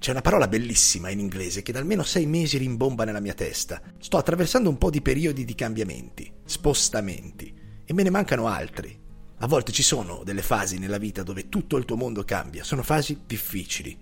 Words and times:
C'è 0.00 0.12
una 0.12 0.22
parola 0.22 0.48
bellissima 0.48 1.10
in 1.10 1.18
inglese 1.18 1.60
che 1.60 1.72
da 1.72 1.78
almeno 1.78 2.04
sei 2.04 2.24
mesi 2.24 2.56
rimbomba 2.56 3.04
nella 3.04 3.20
mia 3.20 3.34
testa. 3.34 3.82
Sto 3.98 4.16
attraversando 4.16 4.70
un 4.70 4.78
po' 4.78 4.88
di 4.88 5.02
periodi 5.02 5.44
di 5.44 5.54
cambiamenti, 5.54 6.32
spostamenti, 6.42 7.54
e 7.84 7.92
me 7.92 8.02
ne 8.02 8.08
mancano 8.08 8.46
altri. 8.46 8.98
A 9.40 9.46
volte 9.46 9.72
ci 9.72 9.82
sono 9.82 10.22
delle 10.24 10.40
fasi 10.40 10.78
nella 10.78 10.96
vita 10.96 11.22
dove 11.22 11.50
tutto 11.50 11.76
il 11.76 11.84
tuo 11.84 11.96
mondo 11.96 12.24
cambia, 12.24 12.64
sono 12.64 12.82
fasi 12.82 13.24
difficili. 13.26 13.94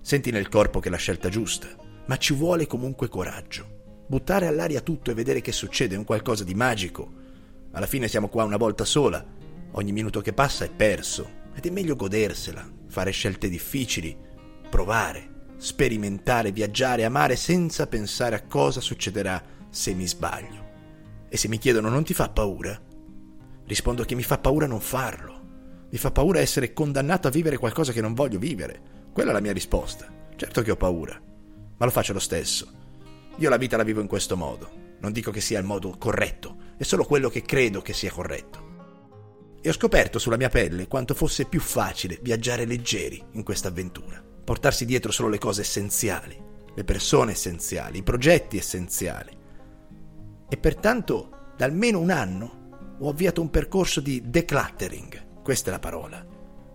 Senti 0.00 0.32
nel 0.32 0.48
corpo 0.48 0.80
che 0.80 0.88
è 0.88 0.90
la 0.90 0.96
scelta 0.96 1.28
giusta, 1.28 1.68
ma 2.06 2.16
ci 2.16 2.34
vuole 2.34 2.66
comunque 2.66 3.08
coraggio. 3.08 4.04
Buttare 4.08 4.48
all'aria 4.48 4.80
tutto 4.80 5.12
e 5.12 5.14
vedere 5.14 5.42
che 5.42 5.52
succede 5.52 5.94
è 5.94 5.98
un 5.98 6.04
qualcosa 6.04 6.42
di 6.42 6.56
magico. 6.56 7.08
Alla 7.70 7.86
fine 7.86 8.08
siamo 8.08 8.28
qua 8.28 8.42
una 8.42 8.56
volta 8.56 8.84
sola, 8.84 9.24
ogni 9.70 9.92
minuto 9.92 10.20
che 10.20 10.32
passa 10.32 10.64
è 10.64 10.70
perso 10.70 11.44
ed 11.54 11.66
è 11.66 11.70
meglio 11.70 11.94
godersela, 11.94 12.68
fare 12.88 13.12
scelte 13.12 13.48
difficili, 13.48 14.16
provare 14.68 15.34
sperimentare, 15.56 16.52
viaggiare, 16.52 17.04
amare 17.04 17.36
senza 17.36 17.86
pensare 17.86 18.36
a 18.36 18.42
cosa 18.46 18.80
succederà 18.80 19.42
se 19.70 19.94
mi 19.94 20.06
sbaglio. 20.06 20.64
E 21.28 21.36
se 21.36 21.48
mi 21.48 21.58
chiedono 21.58 21.88
non 21.88 22.04
ti 22.04 22.14
fa 22.14 22.28
paura? 22.28 22.78
Rispondo 23.64 24.04
che 24.04 24.14
mi 24.14 24.22
fa 24.22 24.38
paura 24.38 24.66
non 24.66 24.80
farlo. 24.80 25.34
Mi 25.90 25.98
fa 25.98 26.10
paura 26.10 26.40
essere 26.40 26.72
condannato 26.72 27.28
a 27.28 27.30
vivere 27.30 27.56
qualcosa 27.56 27.92
che 27.92 28.00
non 28.00 28.14
voglio 28.14 28.38
vivere. 28.38 28.80
Quella 29.12 29.30
è 29.30 29.32
la 29.32 29.40
mia 29.40 29.52
risposta. 29.52 30.06
Certo 30.36 30.62
che 30.62 30.70
ho 30.70 30.76
paura, 30.76 31.18
ma 31.76 31.84
lo 31.84 31.90
faccio 31.90 32.12
lo 32.12 32.18
stesso. 32.18 32.70
Io 33.36 33.48
la 33.48 33.56
vita 33.56 33.76
la 33.76 33.82
vivo 33.82 34.00
in 34.00 34.06
questo 34.06 34.36
modo. 34.36 34.84
Non 35.00 35.12
dico 35.12 35.30
che 35.30 35.40
sia 35.40 35.58
il 35.58 35.64
modo 35.64 35.96
corretto, 35.98 36.56
è 36.76 36.82
solo 36.82 37.04
quello 37.04 37.28
che 37.28 37.42
credo 37.42 37.82
che 37.82 37.92
sia 37.92 38.10
corretto. 38.10 38.64
E 39.60 39.68
ho 39.68 39.72
scoperto 39.72 40.18
sulla 40.18 40.36
mia 40.36 40.48
pelle 40.48 40.86
quanto 40.86 41.14
fosse 41.14 41.46
più 41.46 41.60
facile 41.60 42.18
viaggiare 42.22 42.66
leggeri 42.66 43.22
in 43.32 43.42
questa 43.42 43.68
avventura 43.68 44.34
portarsi 44.46 44.84
dietro 44.84 45.10
solo 45.10 45.28
le 45.28 45.38
cose 45.38 45.62
essenziali, 45.62 46.40
le 46.72 46.84
persone 46.84 47.32
essenziali, 47.32 47.98
i 47.98 48.02
progetti 48.04 48.56
essenziali. 48.56 49.36
E 50.48 50.56
pertanto 50.56 51.52
da 51.56 51.64
almeno 51.64 51.98
un 51.98 52.10
anno 52.10 52.94
ho 53.00 53.08
avviato 53.08 53.40
un 53.40 53.50
percorso 53.50 54.00
di 54.00 54.22
decluttering, 54.24 55.42
questa 55.42 55.70
è 55.70 55.72
la 55.72 55.80
parola. 55.80 56.24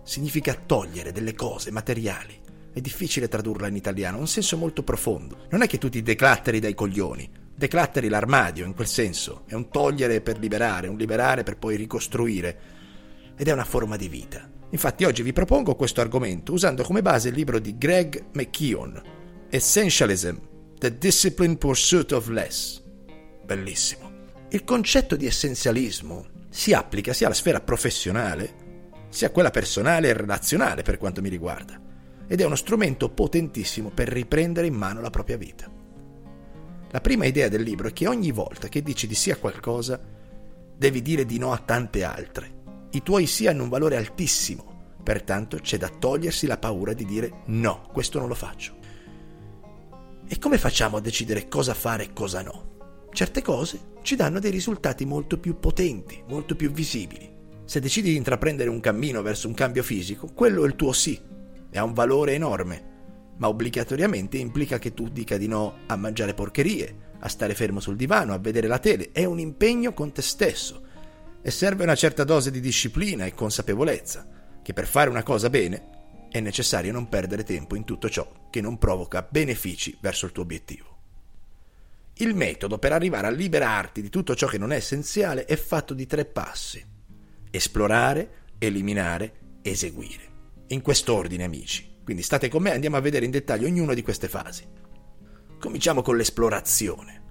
Significa 0.03 0.53
togliere 0.53 1.13
delle 1.13 1.33
cose 1.33 1.71
materiali. 1.71 2.37
È 2.73 2.81
difficile 2.81 3.29
tradurla 3.29 3.67
in 3.67 3.77
italiano, 3.77 4.17
ha 4.17 4.19
un 4.19 4.27
senso 4.27 4.57
molto 4.57 4.83
profondo. 4.83 5.45
Non 5.49 5.61
è 5.61 5.67
che 5.67 5.77
tu 5.77 5.87
ti 5.87 6.01
declatteri 6.01 6.59
dai 6.59 6.73
coglioni, 6.73 7.29
declatteri 7.55 8.09
l'armadio 8.09 8.65
in 8.65 8.73
quel 8.73 8.87
senso, 8.87 9.43
è 9.45 9.53
un 9.53 9.69
togliere 9.69 10.19
per 10.19 10.39
liberare, 10.39 10.89
un 10.89 10.97
liberare 10.97 11.43
per 11.43 11.57
poi 11.57 11.77
ricostruire, 11.77 12.59
ed 13.37 13.47
è 13.47 13.53
una 13.53 13.63
forma 13.63 13.95
di 13.95 14.09
vita. 14.09 14.59
Infatti 14.71 15.03
oggi 15.03 15.21
vi 15.21 15.33
propongo 15.33 15.75
questo 15.75 15.99
argomento 15.99 16.53
usando 16.53 16.83
come 16.83 17.01
base 17.01 17.29
il 17.29 17.35
libro 17.35 17.59
di 17.59 17.77
Greg 17.77 18.27
McKeown, 18.31 19.01
Essentialism, 19.49 20.35
The 20.77 20.97
Disciplined 20.97 21.57
Pursuit 21.57 22.13
of 22.13 22.29
Less. 22.29 22.81
Bellissimo. 23.43 24.09
Il 24.49 24.63
concetto 24.63 25.17
di 25.17 25.25
essenzialismo 25.25 26.25
si 26.49 26.71
applica 26.71 27.11
sia 27.11 27.25
alla 27.25 27.35
sfera 27.35 27.59
professionale, 27.59 28.99
sia 29.09 29.27
a 29.27 29.31
quella 29.31 29.51
personale 29.51 30.07
e 30.07 30.13
relazionale 30.13 30.83
per 30.83 30.97
quanto 30.97 31.21
mi 31.21 31.27
riguarda, 31.27 31.79
ed 32.25 32.39
è 32.39 32.45
uno 32.45 32.55
strumento 32.55 33.09
potentissimo 33.09 33.89
per 33.89 34.07
riprendere 34.07 34.67
in 34.67 34.75
mano 34.75 35.01
la 35.01 35.09
propria 35.09 35.35
vita. 35.35 35.69
La 36.91 37.01
prima 37.01 37.25
idea 37.25 37.49
del 37.49 37.61
libro 37.61 37.89
è 37.89 37.93
che 37.93 38.07
ogni 38.07 38.31
volta 38.31 38.69
che 38.69 38.81
dici 38.81 39.05
di 39.05 39.15
sì 39.15 39.31
a 39.31 39.37
qualcosa, 39.37 39.99
devi 40.77 41.01
dire 41.01 41.25
di 41.25 41.37
no 41.37 41.51
a 41.51 41.57
tante 41.57 42.05
altre 42.05 42.59
i 42.93 43.03
tuoi 43.03 43.25
sì 43.25 43.47
hanno 43.47 43.63
un 43.63 43.69
valore 43.69 43.95
altissimo, 43.95 44.95
pertanto 45.01 45.57
c'è 45.57 45.77
da 45.77 45.87
togliersi 45.87 46.45
la 46.45 46.57
paura 46.57 46.93
di 46.93 47.05
dire 47.05 47.43
no, 47.45 47.87
questo 47.91 48.19
non 48.19 48.27
lo 48.27 48.35
faccio. 48.35 48.75
E 50.27 50.37
come 50.37 50.57
facciamo 50.57 50.97
a 50.97 51.01
decidere 51.01 51.47
cosa 51.47 51.73
fare 51.73 52.03
e 52.03 52.13
cosa 52.13 52.41
no? 52.41 52.69
Certe 53.13 53.41
cose 53.41 53.89
ci 54.01 54.15
danno 54.15 54.39
dei 54.39 54.51
risultati 54.51 55.05
molto 55.05 55.39
più 55.39 55.57
potenti, 55.59 56.21
molto 56.27 56.55
più 56.55 56.71
visibili. 56.71 57.29
Se 57.63 57.79
decidi 57.79 58.09
di 58.09 58.17
intraprendere 58.17 58.69
un 58.69 58.81
cammino 58.81 59.21
verso 59.21 59.47
un 59.47 59.53
cambio 59.53 59.83
fisico, 59.83 60.27
quello 60.33 60.63
è 60.63 60.67
il 60.67 60.75
tuo 60.75 60.91
sì, 60.91 61.19
e 61.69 61.77
ha 61.77 61.83
un 61.83 61.93
valore 61.93 62.33
enorme, 62.33 62.89
ma 63.37 63.47
obbligatoriamente 63.47 64.37
implica 64.37 64.79
che 64.79 64.93
tu 64.93 65.07
dica 65.07 65.37
di 65.37 65.47
no 65.47 65.75
a 65.87 65.95
mangiare 65.95 66.33
porcherie, 66.33 67.09
a 67.19 67.29
stare 67.29 67.55
fermo 67.55 67.79
sul 67.79 67.95
divano, 67.95 68.33
a 68.33 68.37
vedere 68.37 68.67
la 68.67 68.79
tele, 68.79 69.11
è 69.13 69.23
un 69.23 69.39
impegno 69.39 69.93
con 69.93 70.11
te 70.11 70.21
stesso 70.21 70.89
e 71.41 71.51
serve 71.51 71.83
una 71.83 71.95
certa 71.95 72.23
dose 72.23 72.51
di 72.51 72.59
disciplina 72.59 73.25
e 73.25 73.33
consapevolezza, 73.33 74.27
che 74.61 74.73
per 74.73 74.87
fare 74.87 75.09
una 75.09 75.23
cosa 75.23 75.49
bene 75.49 75.89
è 76.31 76.39
necessario 76.39 76.91
non 76.91 77.09
perdere 77.09 77.43
tempo 77.43 77.75
in 77.75 77.83
tutto 77.83 78.09
ciò 78.09 78.47
che 78.49 78.61
non 78.61 78.77
provoca 78.77 79.27
benefici 79.29 79.97
verso 79.99 80.25
il 80.25 80.31
tuo 80.31 80.43
obiettivo. 80.43 80.89
Il 82.15 82.35
metodo 82.35 82.77
per 82.77 82.93
arrivare 82.93 83.27
a 83.27 83.31
liberarti 83.31 84.01
di 84.01 84.09
tutto 84.09 84.35
ciò 84.35 84.47
che 84.47 84.57
non 84.57 84.71
è 84.71 84.75
essenziale 84.75 85.45
è 85.45 85.55
fatto 85.55 85.93
di 85.93 86.05
tre 86.05 86.25
passi. 86.25 86.85
Esplorare, 87.49 88.29
eliminare, 88.59 89.33
eseguire. 89.61 90.29
In 90.67 90.81
quest'ordine, 90.81 91.43
amici. 91.43 91.99
Quindi 92.03 92.21
state 92.21 92.47
con 92.47 92.61
me 92.61 92.71
e 92.71 92.75
andiamo 92.75 92.97
a 92.97 93.01
vedere 93.01 93.25
in 93.25 93.31
dettaglio 93.31 93.67
ognuna 93.67 93.93
di 93.93 94.03
queste 94.03 94.27
fasi. 94.29 94.65
Cominciamo 95.59 96.01
con 96.01 96.15
l'esplorazione. 96.15 97.21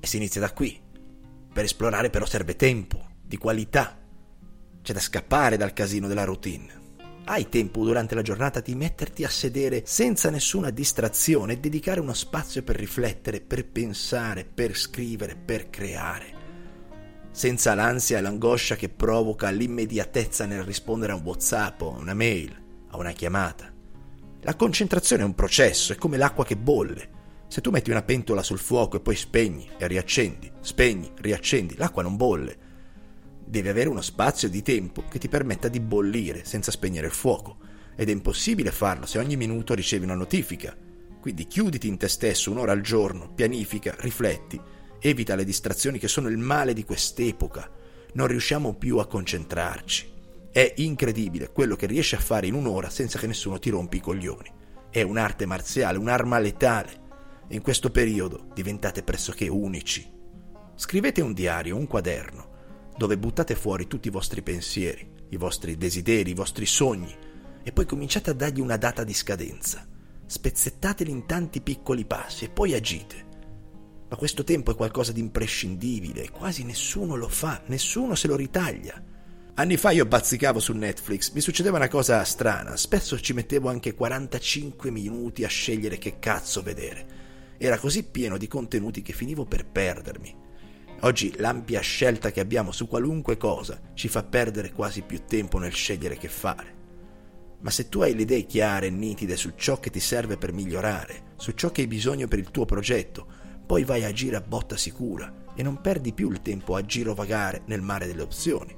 E 0.00 0.06
si 0.06 0.16
inizia 0.16 0.40
da 0.40 0.52
qui. 0.52 0.80
Per 1.52 1.64
esplorare 1.64 2.10
però 2.10 2.26
serve 2.26 2.56
tempo, 2.56 3.11
di 3.32 3.38
qualità. 3.38 3.98
C'è 4.82 4.92
da 4.92 5.00
scappare 5.00 5.56
dal 5.56 5.72
casino 5.72 6.06
della 6.06 6.24
routine. 6.24 6.80
Hai 7.24 7.48
tempo 7.48 7.82
durante 7.82 8.14
la 8.14 8.20
giornata 8.20 8.60
di 8.60 8.74
metterti 8.74 9.24
a 9.24 9.30
sedere 9.30 9.84
senza 9.86 10.28
nessuna 10.28 10.68
distrazione 10.68 11.54
e 11.54 11.58
dedicare 11.58 12.00
uno 12.00 12.12
spazio 12.12 12.62
per 12.62 12.76
riflettere, 12.76 13.40
per 13.40 13.66
pensare, 13.66 14.44
per 14.44 14.76
scrivere, 14.76 15.34
per 15.34 15.70
creare. 15.70 16.40
Senza 17.30 17.74
l'ansia 17.74 18.18
e 18.18 18.20
l'angoscia 18.20 18.76
che 18.76 18.90
provoca 18.90 19.48
l'immediatezza 19.48 20.44
nel 20.44 20.64
rispondere 20.64 21.12
a 21.12 21.14
un 21.14 21.22
WhatsApp 21.24 21.80
a 21.80 21.86
una 21.86 22.12
mail, 22.12 22.54
a 22.90 22.98
una 22.98 23.12
chiamata. 23.12 23.72
La 24.42 24.56
concentrazione 24.56 25.22
è 25.22 25.26
un 25.26 25.34
processo, 25.34 25.94
è 25.94 25.96
come 25.96 26.18
l'acqua 26.18 26.44
che 26.44 26.58
bolle. 26.58 27.20
Se 27.48 27.62
tu 27.62 27.70
metti 27.70 27.90
una 27.90 28.02
pentola 28.02 28.42
sul 28.42 28.58
fuoco 28.58 28.98
e 28.98 29.00
poi 29.00 29.16
spegni 29.16 29.70
e 29.78 29.86
riaccendi, 29.86 30.52
spegni, 30.60 31.10
riaccendi, 31.14 31.76
l'acqua 31.76 32.02
non 32.02 32.16
bolle 32.16 32.70
Devi 33.52 33.68
avere 33.68 33.90
uno 33.90 34.00
spazio 34.00 34.48
di 34.48 34.62
tempo 34.62 35.04
che 35.10 35.18
ti 35.18 35.28
permetta 35.28 35.68
di 35.68 35.78
bollire 35.78 36.42
senza 36.42 36.70
spegnere 36.70 37.08
il 37.08 37.12
fuoco. 37.12 37.58
Ed 37.94 38.08
è 38.08 38.10
impossibile 38.10 38.70
farlo 38.70 39.04
se 39.04 39.18
ogni 39.18 39.36
minuto 39.36 39.74
ricevi 39.74 40.04
una 40.04 40.14
notifica. 40.14 40.74
Quindi 41.20 41.46
chiuditi 41.46 41.86
in 41.86 41.98
te 41.98 42.08
stesso 42.08 42.50
un'ora 42.50 42.72
al 42.72 42.80
giorno, 42.80 43.30
pianifica, 43.34 43.94
rifletti, 43.98 44.58
evita 44.98 45.34
le 45.34 45.44
distrazioni 45.44 45.98
che 45.98 46.08
sono 46.08 46.28
il 46.28 46.38
male 46.38 46.72
di 46.72 46.82
quest'epoca. 46.82 47.70
Non 48.14 48.26
riusciamo 48.26 48.72
più 48.72 48.96
a 48.96 49.06
concentrarci. 49.06 50.10
È 50.50 50.72
incredibile 50.76 51.52
quello 51.52 51.76
che 51.76 51.84
riesci 51.84 52.14
a 52.14 52.20
fare 52.20 52.46
in 52.46 52.54
un'ora 52.54 52.88
senza 52.88 53.18
che 53.18 53.26
nessuno 53.26 53.58
ti 53.58 53.68
rompi 53.68 53.98
i 53.98 54.00
coglioni. 54.00 54.50
È 54.88 55.02
un'arte 55.02 55.44
marziale, 55.44 55.98
un'arma 55.98 56.38
letale. 56.38 57.00
In 57.48 57.60
questo 57.60 57.90
periodo 57.90 58.46
diventate 58.54 59.02
pressoché 59.02 59.46
unici. 59.46 60.10
Scrivete 60.74 61.20
un 61.20 61.34
diario, 61.34 61.76
un 61.76 61.86
quaderno 61.86 62.51
dove 62.96 63.18
buttate 63.18 63.54
fuori 63.54 63.86
tutti 63.86 64.08
i 64.08 64.10
vostri 64.10 64.42
pensieri, 64.42 65.08
i 65.30 65.36
vostri 65.36 65.76
desideri, 65.76 66.30
i 66.30 66.34
vostri 66.34 66.66
sogni 66.66 67.14
e 67.62 67.72
poi 67.72 67.86
cominciate 67.86 68.30
a 68.30 68.34
dargli 68.34 68.60
una 68.60 68.76
data 68.76 69.04
di 69.04 69.14
scadenza. 69.14 69.86
Spezzettateli 70.26 71.10
in 71.10 71.26
tanti 71.26 71.60
piccoli 71.60 72.04
passi 72.04 72.44
e 72.44 72.48
poi 72.48 72.74
agite. 72.74 73.30
Ma 74.08 74.16
questo 74.16 74.44
tempo 74.44 74.70
è 74.70 74.74
qualcosa 74.74 75.12
di 75.12 75.20
imprescindibile, 75.20 76.30
quasi 76.30 76.64
nessuno 76.64 77.16
lo 77.16 77.28
fa, 77.28 77.62
nessuno 77.66 78.14
se 78.14 78.28
lo 78.28 78.36
ritaglia. 78.36 79.02
Anni 79.54 79.76
fa 79.76 79.90
io 79.90 80.06
bazzicavo 80.06 80.60
su 80.60 80.72
Netflix, 80.72 81.32
mi 81.32 81.40
succedeva 81.40 81.76
una 81.76 81.88
cosa 81.88 82.24
strana, 82.24 82.76
spesso 82.76 83.20
ci 83.20 83.32
mettevo 83.32 83.68
anche 83.68 83.94
45 83.94 84.90
minuti 84.90 85.44
a 85.44 85.48
scegliere 85.48 85.98
che 85.98 86.18
cazzo 86.18 86.62
vedere. 86.62 87.20
Era 87.58 87.78
così 87.78 88.04
pieno 88.04 88.38
di 88.38 88.48
contenuti 88.48 89.02
che 89.02 89.12
finivo 89.12 89.44
per 89.44 89.66
perdermi. 89.66 90.34
Oggi 91.04 91.34
l'ampia 91.38 91.80
scelta 91.80 92.30
che 92.30 92.38
abbiamo 92.38 92.70
su 92.70 92.86
qualunque 92.86 93.36
cosa 93.36 93.80
ci 93.94 94.06
fa 94.06 94.22
perdere 94.22 94.70
quasi 94.70 95.02
più 95.02 95.22
tempo 95.26 95.58
nel 95.58 95.72
scegliere 95.72 96.16
che 96.16 96.28
fare. 96.28 96.80
Ma 97.58 97.70
se 97.70 97.88
tu 97.88 98.02
hai 98.02 98.14
le 98.14 98.22
idee 98.22 98.46
chiare 98.46 98.86
e 98.86 98.90
nitide 98.90 99.36
su 99.36 99.52
ciò 99.56 99.80
che 99.80 99.90
ti 99.90 99.98
serve 99.98 100.36
per 100.36 100.52
migliorare, 100.52 101.32
su 101.36 101.52
ciò 101.52 101.72
che 101.72 101.80
hai 101.80 101.86
bisogno 101.88 102.28
per 102.28 102.38
il 102.38 102.52
tuo 102.52 102.66
progetto, 102.66 103.26
poi 103.66 103.82
vai 103.82 104.04
a 104.04 104.08
agire 104.08 104.36
a 104.36 104.40
botta 104.40 104.76
sicura 104.76 105.42
e 105.56 105.62
non 105.64 105.80
perdi 105.80 106.12
più 106.12 106.30
il 106.30 106.40
tempo 106.40 106.76
a 106.76 106.86
girovagare 106.86 107.62
nel 107.66 107.82
mare 107.82 108.06
delle 108.06 108.22
opzioni. 108.22 108.72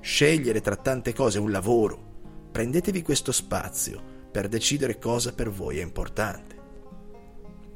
Scegliere 0.00 0.60
tra 0.60 0.76
tante 0.76 1.12
cose 1.12 1.40
un 1.40 1.50
lavoro. 1.50 2.48
Prendetevi 2.52 3.02
questo 3.02 3.32
spazio 3.32 4.00
per 4.30 4.46
decidere 4.46 5.00
cosa 5.00 5.32
per 5.32 5.50
voi 5.50 5.80
è 5.80 5.82
importante. 5.82 6.55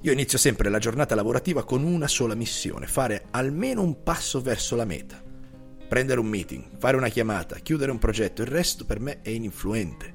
Io 0.03 0.13
inizio 0.13 0.39
sempre 0.39 0.71
la 0.71 0.79
giornata 0.79 1.15
lavorativa 1.15 1.63
con 1.63 1.85
una 1.85 2.09
sola 2.09 2.35
missione, 2.35 2.87
fare 2.87 3.27
almeno 3.33 3.83
un 3.83 4.03
passo 4.03 4.41
verso 4.41 4.75
la 4.75 4.87
meta. 4.87 5.23
Prendere 5.87 6.21
un 6.21 6.27
meeting, 6.27 6.79
fare 6.79 6.97
una 6.97 7.11
chiamata, 7.11 7.57
chiudere 7.57 7.91
un 7.91 7.99
progetto, 7.99 8.41
il 8.41 8.49
resto 8.49 8.87
per 8.87 8.99
me 8.99 9.21
è 9.21 9.29
ininfluente. 9.29 10.15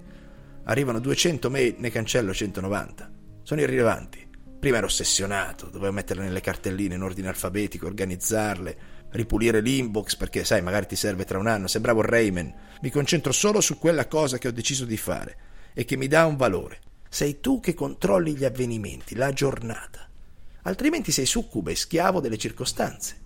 Arrivano 0.64 0.98
200 1.00 1.52
mail, 1.52 1.76
ne 1.78 1.92
cancello 1.92 2.34
190. 2.34 3.12
sono 3.44 3.62
irrilevanti. 3.62 4.28
Prima 4.60 4.78
ero 4.78 4.88
ossessionato, 4.88 5.68
dovevo 5.68 5.94
metterle 5.94 6.24
nelle 6.24 6.42
cartelline 6.42 6.96
in 6.96 7.04
ordine 7.04 7.28
alfabetico, 7.28 7.86
organizzarle, 7.86 8.78
ripulire 9.12 9.62
l'inbox 9.62 10.16
perché, 10.16 10.44
sai, 10.44 10.64
magari 10.64 10.88
ti 10.88 10.96
serve 10.96 11.26
tra 11.26 11.38
un 11.38 11.46
anno. 11.46 11.68
Sembravo 11.68 12.02
Rayman. 12.02 12.52
Mi 12.82 12.90
concentro 12.90 13.32
solo 13.32 13.62
su 13.62 13.78
quella 13.78 14.08
cosa 14.08 14.40
che 14.40 14.48
ho 14.48 14.52
deciso 14.52 14.86
di 14.86 14.98
fare 14.98 15.38
e 15.76 15.86
che 15.86 15.96
mi 15.96 16.08
dà 16.08 16.26
un 16.26 16.38
valore. 16.38 16.80
Sei 17.16 17.40
tu 17.40 17.62
che 17.62 17.74
controlli 17.74 18.36
gli 18.36 18.44
avvenimenti, 18.44 19.16
la 19.16 19.32
giornata. 19.32 20.06
Altrimenti 20.64 21.14
sei 21.14 21.26
succube 21.26 21.72
e 21.72 21.76
schiavo 21.78 22.20
delle 22.20 22.38
circostanze. 22.38 23.22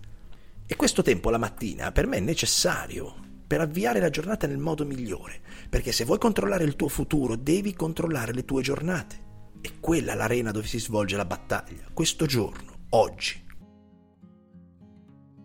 E 0.64 0.76
questo 0.76 1.02
tempo 1.02 1.28
la 1.28 1.38
mattina 1.38 1.90
per 1.90 2.06
me 2.06 2.18
è 2.18 2.20
necessario 2.20 3.12
per 3.44 3.60
avviare 3.60 3.98
la 3.98 4.08
giornata 4.08 4.46
nel 4.46 4.58
modo 4.58 4.86
migliore, 4.86 5.40
perché 5.68 5.90
se 5.90 6.04
vuoi 6.04 6.18
controllare 6.18 6.62
il 6.62 6.76
tuo 6.76 6.86
futuro 6.86 7.34
devi 7.34 7.74
controllare 7.74 8.32
le 8.32 8.44
tue 8.44 8.62
giornate. 8.62 9.18
È 9.60 9.68
quella 9.80 10.14
l'arena 10.14 10.52
dove 10.52 10.68
si 10.68 10.78
svolge 10.78 11.16
la 11.16 11.24
battaglia, 11.24 11.82
questo 11.92 12.26
giorno, 12.26 12.86
oggi. 12.90 13.44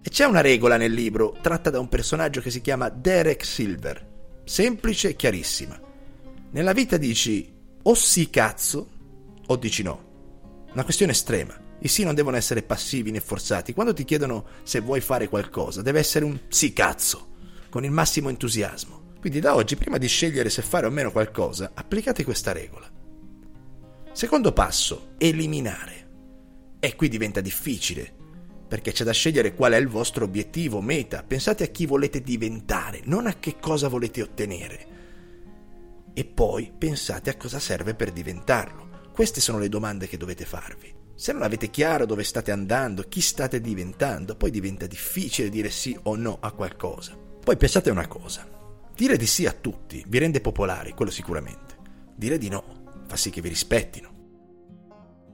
E 0.03 0.07
c'è 0.07 0.25
una 0.25 0.41
regola 0.41 0.77
nel 0.77 0.93
libro, 0.93 1.35
tratta 1.41 1.71
da 1.71 1.79
un 1.79 1.89
personaggio 1.89 2.41
che 2.41 2.51
si 2.51 2.61
chiama 2.61 2.89
Derek 2.89 3.43
Silver, 3.43 4.43
semplice 4.43 5.09
e 5.09 5.15
chiarissima. 5.15 5.81
Nella 6.51 6.73
vita 6.73 6.97
dici 6.97 7.53
o 7.87 7.93
sì 7.93 8.29
cazzo 8.29 8.89
o 9.45 9.55
dici 9.57 9.83
no. 9.83 10.13
Una 10.71 10.83
questione 10.83 11.11
estrema. 11.11 11.61
I 11.79 11.87
sì 11.87 12.03
non 12.03 12.15
devono 12.15 12.35
essere 12.35 12.63
passivi 12.63 13.11
né 13.11 13.19
forzati. 13.19 13.73
Quando 13.73 13.93
ti 13.93 14.05
chiedono 14.05 14.45
se 14.63 14.79
vuoi 14.79 15.01
fare 15.01 15.29
qualcosa, 15.29 15.83
deve 15.83 15.99
essere 15.99 16.25
un 16.25 16.39
sì 16.47 16.73
cazzo, 16.73 17.33
con 17.69 17.83
il 17.83 17.91
massimo 17.91 18.29
entusiasmo. 18.29 19.13
Quindi 19.19 19.39
da 19.39 19.53
oggi, 19.55 19.75
prima 19.75 19.97
di 19.97 20.07
scegliere 20.07 20.49
se 20.49 20.63
fare 20.63 20.87
o 20.87 20.89
meno 20.89 21.11
qualcosa, 21.11 21.71
applicate 21.75 22.23
questa 22.23 22.51
regola. 22.51 22.89
Secondo 24.11 24.51
passo, 24.51 25.13
eliminare. 25.19 26.07
E 26.79 26.95
qui 26.95 27.07
diventa 27.07 27.41
difficile, 27.41 28.11
perché 28.67 28.93
c'è 28.93 29.03
da 29.03 29.11
scegliere 29.11 29.53
qual 29.53 29.73
è 29.73 29.77
il 29.77 29.87
vostro 29.87 30.25
obiettivo, 30.25 30.81
meta. 30.81 31.21
Pensate 31.21 31.63
a 31.65 31.67
chi 31.67 31.85
volete 31.85 32.21
diventare, 32.21 33.01
non 33.03 33.27
a 33.27 33.35
che 33.35 33.57
cosa 33.59 33.89
volete 33.89 34.23
ottenere. 34.23 34.93
E 36.17 36.23
poi 36.23 36.71
pensate 36.75 37.29
a 37.29 37.35
cosa 37.35 37.59
serve 37.59 37.93
per 37.93 38.13
diventarlo. 38.13 39.09
Queste 39.11 39.41
sono 39.41 39.59
le 39.59 39.67
domande 39.67 40.07
che 40.07 40.15
dovete 40.15 40.45
farvi. 40.45 40.95
Se 41.13 41.33
non 41.33 41.41
avete 41.41 41.69
chiaro 41.69 42.05
dove 42.05 42.23
state 42.23 42.51
andando, 42.51 43.03
chi 43.03 43.19
state 43.19 43.59
diventando, 43.59 44.37
poi 44.37 44.49
diventa 44.49 44.87
difficile 44.87 45.49
dire 45.49 45.69
sì 45.69 45.97
o 46.03 46.15
no 46.15 46.37
a 46.39 46.53
qualcosa. 46.53 47.17
Poi 47.17 47.57
pensate 47.57 47.89
a 47.89 47.91
una 47.91 48.07
cosa. 48.07 48.47
Dire 48.95 49.17
di 49.17 49.25
sì 49.25 49.45
a 49.45 49.51
tutti 49.51 50.05
vi 50.07 50.17
rende 50.17 50.39
popolari, 50.39 50.93
quello 50.93 51.11
sicuramente. 51.11 51.75
Dire 52.15 52.37
di 52.37 52.47
no 52.47 52.83
fa 53.07 53.17
sì 53.17 53.29
che 53.29 53.41
vi 53.41 53.49
rispettino. 53.49 54.13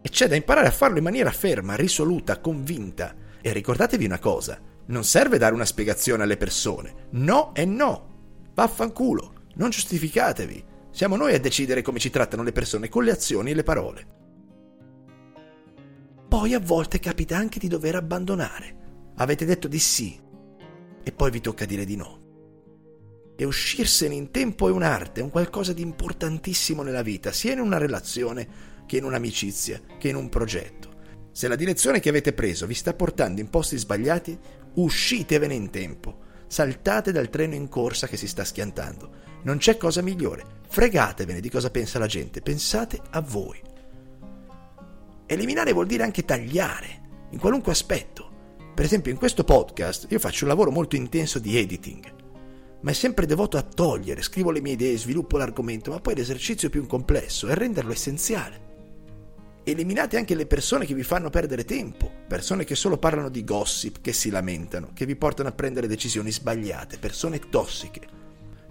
E 0.01 0.09
c'è 0.09 0.27
da 0.27 0.35
imparare 0.35 0.67
a 0.67 0.71
farlo 0.71 0.97
in 0.97 1.03
maniera 1.03 1.31
ferma, 1.31 1.75
risoluta, 1.75 2.39
convinta. 2.39 3.15
E 3.39 3.53
ricordatevi 3.53 4.05
una 4.05 4.17
cosa, 4.17 4.59
non 4.87 5.03
serve 5.03 5.37
dare 5.37 5.53
una 5.53 5.65
spiegazione 5.65 6.23
alle 6.23 6.37
persone. 6.37 7.07
No 7.11 7.51
è 7.53 7.65
no. 7.65 8.49
Vaffanculo. 8.55 9.33
Non 9.55 9.69
giustificatevi. 9.69 10.69
Siamo 10.91 11.15
noi 11.15 11.33
a 11.33 11.39
decidere 11.39 11.81
come 11.81 11.99
ci 11.99 12.09
trattano 12.09 12.43
le 12.43 12.51
persone 12.51 12.89
con 12.89 13.03
le 13.03 13.11
azioni 13.11 13.51
e 13.51 13.55
le 13.55 13.63
parole. 13.63 14.07
Poi 16.27 16.53
a 16.53 16.59
volte 16.59 16.99
capita 16.99 17.37
anche 17.37 17.59
di 17.59 17.67
dover 17.67 17.95
abbandonare. 17.95 18.75
Avete 19.15 19.45
detto 19.45 19.67
di 19.67 19.79
sì 19.79 20.19
e 21.03 21.11
poi 21.11 21.31
vi 21.31 21.41
tocca 21.41 21.65
dire 21.65 21.85
di 21.85 21.95
no 21.95 22.21
e 23.41 23.45
uscirsene 23.45 24.13
in 24.13 24.29
tempo 24.29 24.67
è 24.67 24.71
un'arte, 24.71 25.19
è 25.19 25.23
un 25.23 25.31
qualcosa 25.31 25.73
di 25.73 25.81
importantissimo 25.81 26.83
nella 26.83 27.01
vita, 27.01 27.31
sia 27.31 27.53
in 27.53 27.59
una 27.59 27.79
relazione 27.79 28.47
che 28.85 28.97
in 28.97 29.03
un'amicizia, 29.03 29.81
che 29.97 30.09
in 30.09 30.15
un 30.15 30.29
progetto. 30.29 30.89
Se 31.31 31.47
la 31.47 31.55
direzione 31.55 31.99
che 31.99 32.09
avete 32.09 32.33
preso 32.33 32.67
vi 32.67 32.75
sta 32.75 32.93
portando 32.93 33.41
in 33.41 33.49
posti 33.49 33.79
sbagliati, 33.79 34.37
uscitevene 34.75 35.55
in 35.55 35.71
tempo. 35.71 36.19
Saltate 36.45 37.11
dal 37.11 37.31
treno 37.31 37.55
in 37.55 37.67
corsa 37.67 38.05
che 38.05 38.15
si 38.15 38.27
sta 38.27 38.43
schiantando. 38.43 39.09
Non 39.43 39.57
c'è 39.57 39.77
cosa 39.77 40.01
migliore. 40.01 40.59
Fregatevene 40.67 41.39
di 41.39 41.49
cosa 41.49 41.69
pensa 41.69 41.99
la 41.99 42.07
gente, 42.07 42.41
pensate 42.41 42.99
a 43.09 43.21
voi. 43.21 43.59
Eliminare 45.25 45.73
vuol 45.73 45.87
dire 45.87 46.03
anche 46.03 46.25
tagliare, 46.25 47.27
in 47.31 47.39
qualunque 47.39 47.71
aspetto. 47.71 48.29
Per 48.73 48.85
esempio 48.85 49.11
in 49.11 49.17
questo 49.17 49.43
podcast 49.43 50.07
io 50.09 50.19
faccio 50.19 50.43
un 50.43 50.49
lavoro 50.49 50.71
molto 50.71 50.95
intenso 50.95 51.39
di 51.39 51.57
editing 51.57 52.19
ma 52.81 52.91
è 52.91 52.93
sempre 52.93 53.25
devoto 53.25 53.57
a 53.57 53.61
togliere, 53.61 54.21
scrivo 54.21 54.51
le 54.51 54.61
mie 54.61 54.73
idee, 54.73 54.97
sviluppo 54.97 55.37
l'argomento, 55.37 55.91
ma 55.91 55.99
poi 55.99 56.15
l'esercizio 56.15 56.69
più 56.69 56.85
complesso 56.87 57.47
è 57.47 57.53
renderlo 57.53 57.91
essenziale. 57.91 58.69
Eliminate 59.63 60.17
anche 60.17 60.33
le 60.33 60.47
persone 60.47 60.85
che 60.85 60.95
vi 60.95 61.03
fanno 61.03 61.29
perdere 61.29 61.63
tempo, 61.63 62.09
persone 62.27 62.63
che 62.63 62.73
solo 62.73 62.97
parlano 62.97 63.29
di 63.29 63.43
gossip, 63.43 64.01
che 64.01 64.13
si 64.13 64.31
lamentano, 64.31 64.89
che 64.93 65.05
vi 65.05 65.15
portano 65.15 65.49
a 65.49 65.51
prendere 65.51 65.85
decisioni 65.85 66.31
sbagliate, 66.31 66.97
persone 66.97 67.37
tossiche, 67.37 68.07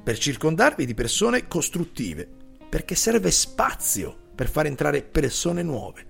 per 0.02 0.19
circondarvi 0.19 0.87
di 0.87 0.94
persone 0.94 1.47
costruttive, 1.47 2.29
perché 2.69 2.94
serve 2.94 3.31
spazio 3.31 4.29
per 4.35 4.49
far 4.49 4.67
entrare 4.67 5.02
persone 5.02 5.62
nuove. 5.62 6.06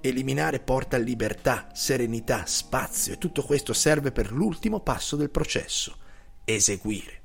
Eliminare 0.00 0.58
porta 0.58 0.96
libertà, 0.96 1.68
serenità, 1.72 2.44
spazio 2.46 3.12
e 3.12 3.18
tutto 3.18 3.42
questo 3.42 3.72
serve 3.72 4.10
per 4.10 4.32
l'ultimo 4.32 4.80
passo 4.80 5.14
del 5.14 5.30
processo, 5.30 5.96
eseguire. 6.44 7.20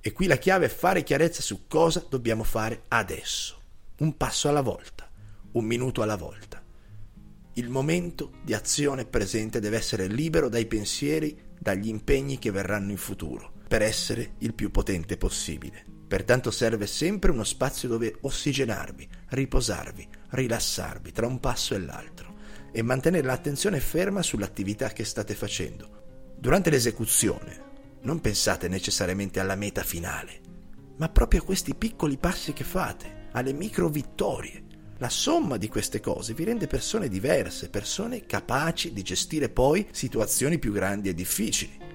E 0.00 0.12
qui 0.12 0.26
la 0.26 0.36
chiave 0.36 0.66
è 0.66 0.68
fare 0.68 1.02
chiarezza 1.02 1.42
su 1.42 1.66
cosa 1.66 2.06
dobbiamo 2.08 2.44
fare 2.44 2.84
adesso. 2.88 3.60
Un 3.98 4.16
passo 4.16 4.48
alla 4.48 4.62
volta, 4.62 5.10
un 5.52 5.64
minuto 5.64 6.02
alla 6.02 6.16
volta. 6.16 6.62
Il 7.54 7.68
momento 7.68 8.32
di 8.44 8.54
azione 8.54 9.04
presente 9.04 9.58
deve 9.58 9.76
essere 9.76 10.06
libero 10.06 10.48
dai 10.48 10.66
pensieri, 10.66 11.36
dagli 11.58 11.88
impegni 11.88 12.38
che 12.38 12.52
verranno 12.52 12.92
in 12.92 12.96
futuro, 12.96 13.49
per 13.70 13.82
essere 13.82 14.32
il 14.38 14.52
più 14.52 14.72
potente 14.72 15.16
possibile. 15.16 15.84
Pertanto 16.08 16.50
serve 16.50 16.88
sempre 16.88 17.30
uno 17.30 17.44
spazio 17.44 17.86
dove 17.88 18.16
ossigenarvi, 18.22 19.08
riposarvi, 19.28 20.08
rilassarvi 20.30 21.12
tra 21.12 21.28
un 21.28 21.38
passo 21.38 21.76
e 21.76 21.78
l'altro 21.78 22.34
e 22.72 22.82
mantenere 22.82 23.28
l'attenzione 23.28 23.78
ferma 23.78 24.22
sull'attività 24.22 24.88
che 24.88 25.04
state 25.04 25.36
facendo. 25.36 26.32
Durante 26.36 26.68
l'esecuzione, 26.68 27.62
non 28.00 28.20
pensate 28.20 28.66
necessariamente 28.66 29.38
alla 29.38 29.54
meta 29.54 29.84
finale, 29.84 30.40
ma 30.96 31.08
proprio 31.08 31.42
a 31.42 31.44
questi 31.44 31.76
piccoli 31.76 32.16
passi 32.16 32.52
che 32.52 32.64
fate, 32.64 33.28
alle 33.30 33.52
micro 33.52 33.88
vittorie. 33.88 34.64
La 34.98 35.08
somma 35.08 35.58
di 35.58 35.68
queste 35.68 36.00
cose 36.00 36.34
vi 36.34 36.42
rende 36.42 36.66
persone 36.66 37.06
diverse, 37.06 37.70
persone 37.70 38.26
capaci 38.26 38.92
di 38.92 39.02
gestire 39.02 39.48
poi 39.48 39.86
situazioni 39.92 40.58
più 40.58 40.72
grandi 40.72 41.08
e 41.08 41.14
difficili. 41.14 41.89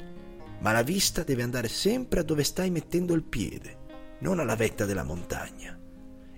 Ma 0.59 0.71
la 0.71 0.83
vista 0.83 1.23
deve 1.23 1.43
andare 1.43 1.67
sempre 1.67 2.21
a 2.21 2.23
dove 2.23 2.43
stai 2.43 2.69
mettendo 2.69 3.13
il 3.13 3.23
piede, 3.23 3.77
non 4.19 4.39
alla 4.39 4.55
vetta 4.55 4.85
della 4.85 5.03
montagna. 5.03 5.79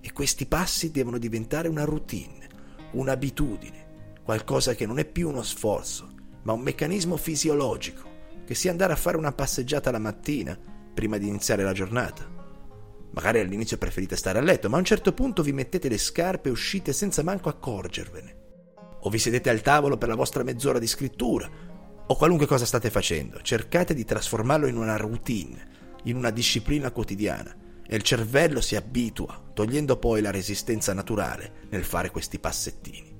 E 0.01 0.13
questi 0.13 0.45
passi 0.45 0.91
devono 0.91 1.17
diventare 1.17 1.67
una 1.67 1.83
routine, 1.83 2.47
un'abitudine, 2.91 3.85
qualcosa 4.23 4.73
che 4.73 4.85
non 4.85 4.99
è 4.99 5.05
più 5.05 5.29
uno 5.29 5.43
sforzo, 5.43 6.13
ma 6.43 6.53
un 6.53 6.61
meccanismo 6.61 7.17
fisiologico 7.17 8.15
che 8.45 8.55
sia 8.55 8.71
andare 8.71 8.93
a 8.93 8.97
fare 8.97 9.17
una 9.17 9.33
passeggiata 9.33 9.91
la 9.91 9.99
mattina 9.99 10.57
prima 10.93 11.17
di 11.17 11.27
iniziare 11.27 11.63
la 11.63 11.73
giornata. 11.73 12.25
Magari 13.11 13.39
all'inizio 13.39 13.77
preferite 13.77 14.15
stare 14.15 14.39
a 14.39 14.41
letto, 14.41 14.69
ma 14.69 14.77
a 14.77 14.79
un 14.79 14.85
certo 14.85 15.13
punto 15.13 15.43
vi 15.43 15.51
mettete 15.51 15.89
le 15.89 15.97
scarpe 15.97 16.49
e 16.49 16.51
uscite 16.51 16.93
senza 16.93 17.23
manco 17.23 17.49
accorgervene. 17.49 18.35
O 19.01 19.09
vi 19.09 19.19
sedete 19.19 19.49
al 19.49 19.61
tavolo 19.61 19.97
per 19.97 20.07
la 20.07 20.15
vostra 20.15 20.43
mezz'ora 20.43 20.79
di 20.79 20.87
scrittura, 20.87 21.49
o 22.07 22.15
qualunque 22.15 22.45
cosa 22.45 22.65
state 22.65 22.89
facendo. 22.89 23.41
Cercate 23.41 23.93
di 23.93 24.05
trasformarlo 24.05 24.67
in 24.67 24.77
una 24.77 24.97
routine, 24.97 25.95
in 26.03 26.15
una 26.15 26.31
disciplina 26.31 26.91
quotidiana, 26.91 27.55
e 27.85 27.95
il 27.95 28.03
cervello 28.03 28.61
si 28.61 28.75
abitua, 28.75 29.41
togliendo 29.53 29.97
poi 29.97 30.21
la 30.21 30.31
resistenza 30.31 30.93
naturale 30.93 31.67
nel 31.69 31.83
fare 31.83 32.11
questi 32.11 32.39
passettini. 32.39 33.15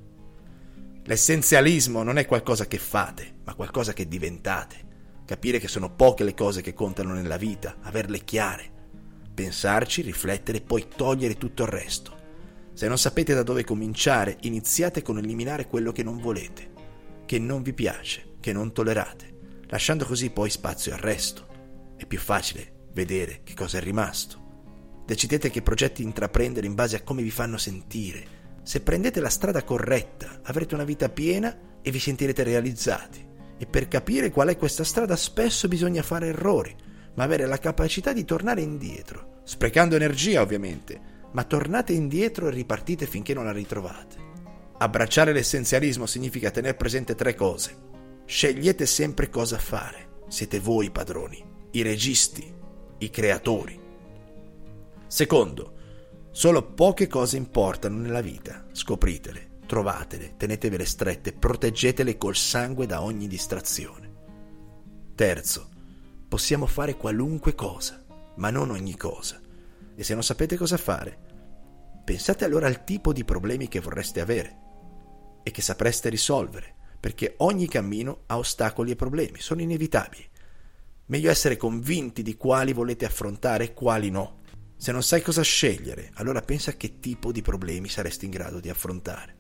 L'essenzialismo 1.04 2.04
non 2.04 2.18
è 2.18 2.26
qualcosa 2.26 2.68
che 2.68 2.78
fate, 2.78 3.36
ma 3.46 3.56
qualcosa 3.56 3.94
che 3.94 4.08
diventate 4.08 4.86
capire 5.28 5.60
che 5.60 5.68
sono 5.68 5.94
poche 5.94 6.24
le 6.24 6.34
cose 6.34 6.62
che 6.62 6.74
contano 6.74 7.14
nella 7.14 7.36
vita, 7.36 7.76
averle 7.82 8.24
chiare, 8.24 8.72
pensarci, 9.34 10.02
riflettere 10.02 10.60
e 10.60 10.62
poi 10.62 10.88
togliere 10.96 11.36
tutto 11.36 11.64
il 11.64 11.70
resto. 11.70 12.16
Se 12.72 12.88
non 12.88 12.98
sapete 12.98 13.34
da 13.34 13.44
dove 13.44 13.66
cominciare, 13.66 14.38
iniziate 14.44 15.02
con 15.02 15.18
eliminare 15.18 15.68
quello 15.68 15.92
che 15.92 16.02
non 16.02 16.18
volete, 16.18 16.72
che 17.26 17.40
non 17.40 17.62
vi 17.62 17.74
piace, 17.74 18.27
che 18.40 18.54
non 18.54 18.72
tollerate, 18.72 19.62
lasciando 19.68 20.06
così 20.06 20.30
poi 20.30 20.50
spazio 20.50 20.94
al 20.94 21.00
resto. 21.00 21.48
È 21.96 22.06
più 22.06 22.20
facile 22.20 22.90
vedere 22.94 23.42
che 23.44 23.54
cosa 23.54 23.78
è 23.78 23.82
rimasto. 23.82 24.46
Decidete 25.06 25.50
che 25.50 25.62
progetti 25.62 26.04
intraprendere 26.04 26.68
in 26.68 26.76
base 26.76 26.98
a 26.98 27.02
come 27.02 27.24
vi 27.24 27.32
fanno 27.32 27.58
sentire. 27.58 28.36
Se 28.64 28.82
prendete 28.82 29.22
la 29.22 29.30
strada 29.30 29.64
corretta, 29.64 30.42
avrete 30.44 30.76
una 30.76 30.84
vita 30.84 31.10
piena 31.10 31.58
e 31.82 31.92
vi 31.92 32.00
sentirete 32.00 32.44
realizzati. 32.44 33.26
E 33.58 33.66
per 33.66 33.88
capire 33.88 34.30
qual 34.30 34.50
è 34.50 34.58
questa 34.58 34.84
strada 34.84 35.16
spesso 35.16 35.68
bisogna 35.68 36.04
fare 36.04 36.28
errori, 36.28 36.76
ma 37.16 37.24
avere 37.24 37.46
la 37.46 37.58
capacità 37.58 38.14
di 38.14 38.26
tornare 38.26 38.62
indietro, 38.62 39.40
sprecando 39.44 39.96
energia 39.96 40.42
ovviamente, 40.42 41.00
ma 41.32 41.44
tornate 41.44 41.94
indietro 41.94 42.48
e 42.48 42.52
ripartite 42.52 43.06
finché 43.06 43.34
non 43.34 43.46
la 43.46 43.52
ritrovate. 43.52 44.26
Abbracciare 44.80 45.34
l'essenzialismo 45.34 46.06
significa 46.06 46.52
tenere 46.52 46.76
presente 46.76 47.16
tre 47.16 47.34
cose. 47.34 47.76
Scegliete 48.30 48.86
sempre 48.86 49.30
cosa 49.30 49.58
fare. 49.58 50.24
Siete 50.28 50.60
voi 50.60 50.88
i 50.88 50.92
padroni, 50.92 51.42
i 51.72 51.82
registi, 51.82 52.54
i 52.98 53.10
creatori. 53.10 53.80
Secondo, 55.08 55.74
solo 56.32 56.74
poche 56.74 57.08
cose 57.08 57.38
importano 57.38 58.00
nella 58.00 58.20
vita. 58.20 58.66
Scopritele, 58.74 59.60
trovatele, 59.66 60.36
tenetevele 60.36 60.84
strette, 60.84 61.32
proteggetele 61.32 62.18
col 62.18 62.36
sangue 62.36 62.86
da 62.86 63.02
ogni 63.02 63.28
distrazione. 63.28 64.12
Terzo, 65.16 65.70
possiamo 66.28 66.66
fare 66.66 66.98
qualunque 66.98 67.56
cosa, 67.56 68.04
ma 68.36 68.50
non 68.50 68.72
ogni 68.72 68.98
cosa. 68.98 69.40
E 69.96 70.04
se 70.04 70.14
non 70.14 70.22
sapete 70.22 70.58
cosa 70.58 70.76
fare, 70.76 71.18
pensate 72.04 72.44
allora 72.44 72.68
al 72.68 72.84
tipo 72.84 73.14
di 73.14 73.24
problemi 73.24 73.70
che 73.70 73.80
vorreste 73.80 74.20
avere 74.20 74.58
e 75.44 75.52
che 75.52 75.62
sapreste 75.62 76.10
risolvere, 76.10 76.76
perché 77.00 77.36
ogni 77.38 77.68
cammino 77.68 78.24
ha 78.28 78.38
ostacoli 78.38 78.92
e 78.92 78.96
problemi, 78.96 79.40
sono 79.40 79.62
inevitabili. 79.62 80.28
Meglio 81.06 81.30
essere 81.30 81.56
convinti 81.56 82.22
di 82.22 82.36
quali 82.36 82.74
volete 82.74 83.06
affrontare 83.06 83.66
e 83.66 83.74
quali 83.74 84.10
no. 84.10 84.40
Se 84.76 84.92
non 84.92 85.04
sai 85.04 85.22
cosa 85.22 85.42
scegliere, 85.42 86.12
allora 86.16 86.42
pensa 86.42 86.72
a 86.72 86.74
che 86.74 87.00
tipo 87.00 87.32
di 87.32 87.42
problemi 87.42 87.88
saresti 87.88 88.26
in 88.26 88.32
grado 88.32 88.60
di 88.60 88.70
affrontare. 88.70 89.36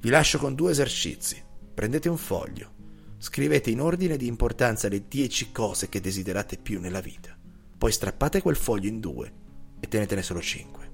Vi 0.00 0.08
lascio 0.10 0.38
con 0.38 0.54
due 0.54 0.72
esercizi. 0.72 1.42
Prendete 1.74 2.08
un 2.08 2.16
foglio, 2.16 2.72
scrivete 3.18 3.70
in 3.70 3.80
ordine 3.80 4.16
di 4.16 4.26
importanza 4.26 4.88
le 4.88 5.06
10 5.08 5.52
cose 5.52 5.88
che 5.88 6.00
desiderate 6.00 6.56
più 6.56 6.80
nella 6.80 7.00
vita. 7.00 7.36
Poi 7.76 7.90
strappate 7.90 8.42
quel 8.42 8.56
foglio 8.56 8.88
in 8.88 9.00
due 9.00 9.32
e 9.80 9.88
tenetene 9.88 10.22
solo 10.22 10.40
5. 10.40 10.92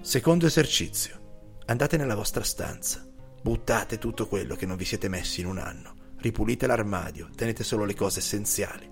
Secondo 0.00 0.46
esercizio. 0.46 1.18
Andate 1.66 1.96
nella 1.96 2.16
vostra 2.16 2.42
stanza 2.42 3.09
Buttate 3.42 3.98
tutto 3.98 4.26
quello 4.26 4.54
che 4.54 4.66
non 4.66 4.76
vi 4.76 4.84
siete 4.84 5.08
messi 5.08 5.40
in 5.40 5.46
un 5.46 5.58
anno. 5.58 5.94
Ripulite 6.18 6.66
l'armadio, 6.66 7.30
tenete 7.34 7.64
solo 7.64 7.84
le 7.84 7.94
cose 7.94 8.18
essenziali. 8.18 8.88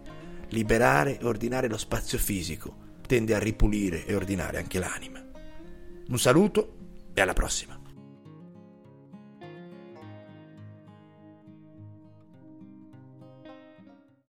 Liberare 0.48 1.18
e 1.18 1.24
ordinare 1.26 1.68
lo 1.68 1.76
spazio 1.76 2.16
fisico 2.16 2.86
tende 3.06 3.34
a 3.34 3.38
ripulire 3.38 4.06
e 4.06 4.14
ordinare 4.14 4.58
anche 4.58 4.78
l'anima. 4.78 5.22
Un 6.08 6.18
saluto 6.18 6.76
e 7.12 7.20
alla 7.20 7.34
prossima. 7.34 7.77